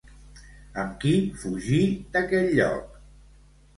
[0.83, 1.11] Amb qui
[1.43, 1.83] fugí
[2.17, 3.01] d'aquell lloc?